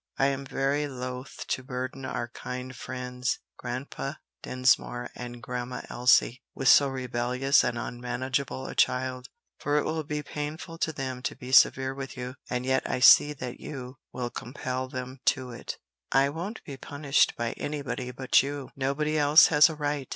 I 0.17 0.25
am 0.25 0.47
very 0.47 0.87
loath 0.87 1.45
to 1.49 1.61
burden 1.61 2.05
our 2.05 2.27
kind 2.29 2.75
friends 2.75 3.37
Grandpa 3.59 4.13
Dinsmore 4.41 5.11
and 5.13 5.43
Grandma 5.43 5.81
Elsie 5.91 6.41
with 6.55 6.69
so 6.69 6.87
rebellious 6.87 7.63
and 7.63 7.77
unmanageable 7.77 8.65
a 8.65 8.73
child, 8.73 9.27
for 9.59 9.77
it 9.77 9.85
will 9.85 10.03
be 10.03 10.23
painful 10.23 10.79
to 10.79 10.91
them 10.91 11.21
to 11.21 11.35
be 11.35 11.51
severe 11.51 11.93
with 11.93 12.17
you, 12.17 12.33
and 12.49 12.65
yet 12.65 12.89
I 12.89 12.99
see 12.99 13.31
that 13.33 13.59
you 13.59 13.97
will 14.11 14.31
compel 14.31 14.87
them 14.87 15.19
to 15.25 15.51
it." 15.51 15.77
"I 16.11 16.29
won't 16.29 16.63
be 16.63 16.77
punished 16.77 17.35
by 17.37 17.51
anybody 17.51 18.09
but 18.09 18.41
you! 18.41 18.71
Nobody 18.75 19.19
else 19.19 19.49
has 19.53 19.69
a 19.69 19.75
right!" 19.75 20.09